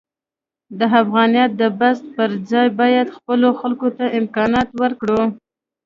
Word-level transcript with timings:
د 0.79 0.81
افغانیت 1.01 1.51
د 1.61 1.63
بحث 1.79 1.99
پرځای 2.17 2.67
باید 2.79 3.07
خپلو 3.17 3.47
خلکو 3.59 3.87
ته 3.97 4.05
امکانات 4.19 4.69
ورکړو. 4.81 5.21